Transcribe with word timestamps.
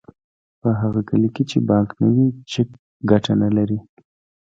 په 0.61 0.69
هغه 0.81 1.01
کلي 1.09 1.29
کې 1.35 1.43
چې 1.49 1.57
بانک 1.69 1.89
نه 2.01 2.07
وي 2.15 2.27
چک 2.51 2.69
ګټه 3.09 3.33
نلري 3.41 3.79